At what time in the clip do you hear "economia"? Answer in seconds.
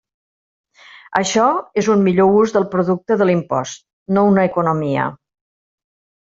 4.53-5.07